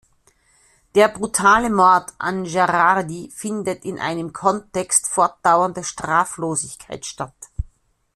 Der 0.95 1.09
brutale 1.09 1.69
Mord 1.69 2.15
an 2.17 2.43
Gerardi 2.45 3.29
findet 3.29 3.85
in 3.85 3.99
einem 3.99 4.33
Kontext 4.33 5.05
fortdauernder 5.05 5.83
Straflosigkeit 5.83 7.05
statt. 7.05 7.35